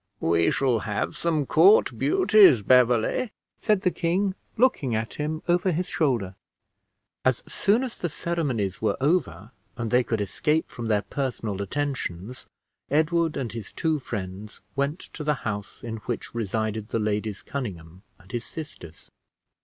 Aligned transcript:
"We 0.19 0.49
shall 0.49 0.79
have 0.79 1.15
some 1.15 1.45
court 1.45 1.95
beauties, 1.95 2.63
Beverley," 2.63 3.31
said 3.59 3.81
the 3.81 3.91
king, 3.91 4.33
looking 4.57 4.95
at 4.95 5.13
him 5.13 5.43
over 5.47 5.71
his 5.71 5.85
shoulder. 5.85 6.33
As 7.23 7.43
soon 7.47 7.83
as 7.83 7.99
the 7.99 8.09
ceremonies 8.09 8.81
were 8.81 8.97
over, 8.99 9.51
and 9.77 9.91
they 9.91 10.03
could 10.03 10.19
escape 10.19 10.71
from 10.71 10.87
their 10.87 11.03
personal 11.03 11.61
attentions, 11.61 12.47
Edward 12.89 13.37
and 13.37 13.51
his 13.51 13.71
two 13.71 13.99
friends 13.99 14.61
went 14.75 14.97
to 15.01 15.23
the 15.23 15.35
house 15.45 15.83
in 15.83 15.97
which 15.97 16.33
resided 16.33 16.87
the 16.89 16.97
Ladies 16.97 17.43
Conynghame 17.43 18.01
and 18.17 18.31
his 18.31 18.43
sisters. 18.45 19.11